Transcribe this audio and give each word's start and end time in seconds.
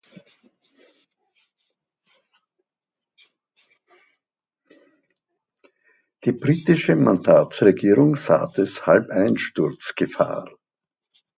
Die 6.25 6.31
britische 6.31 6.95
Mandatsregierung 6.95 8.15
sah 8.15 8.47
deshalb 8.47 9.11
Einsturzgefahr. 9.11 10.49